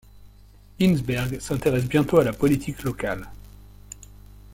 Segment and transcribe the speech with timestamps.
[0.79, 3.27] Hinsberg s'intéresse bientôt à la politique locale.